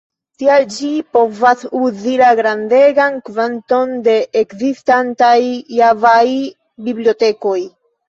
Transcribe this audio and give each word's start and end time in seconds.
Tial 0.43 0.63
ĝi 0.75 0.87
povas 1.17 1.61
uzi 1.81 2.15
la 2.23 2.31
grandegan 2.41 3.21
kvanton 3.29 3.95
de 4.09 4.19
ekzistantaj 4.43 5.39
Java-bibliotekoj. 5.79 7.59